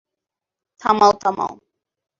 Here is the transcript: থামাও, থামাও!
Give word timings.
থামাও, 0.81 1.11
থামাও! 1.21 1.53